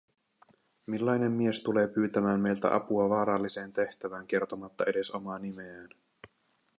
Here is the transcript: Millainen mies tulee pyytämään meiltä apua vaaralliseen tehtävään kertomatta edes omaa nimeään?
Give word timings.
Millainen 0.85 1.31
mies 1.31 1.61
tulee 1.63 1.87
pyytämään 1.87 2.39
meiltä 2.41 2.75
apua 2.75 3.09
vaaralliseen 3.09 3.73
tehtävään 3.73 4.27
kertomatta 4.27 4.83
edes 4.87 5.11
omaa 5.11 5.39
nimeään? 5.39 5.89